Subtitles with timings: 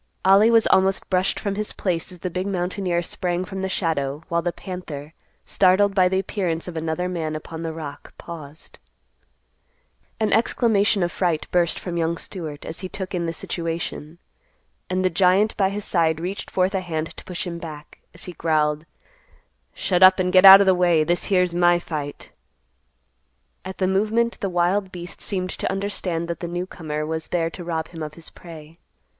[0.25, 4.23] _Ollie was almost brushed from his place as the big mountaineer sprang from the shadow,
[4.29, 5.13] while the panther,
[5.45, 8.79] startled by the appearance of another man upon the rock, paused.
[10.19, 14.17] An exclamation of fright burst from young Stewart, as he took in the situation.
[14.89, 18.23] And the giant by his side reached forth a hand to push him back, as
[18.23, 18.87] he growled,
[19.75, 21.03] "Shut up and get out of the way!
[21.03, 22.31] This here's my fight!"
[23.63, 27.63] At the movement the wild beast seemed to understand that the newcomer was there to
[27.63, 28.79] rob him of his prey.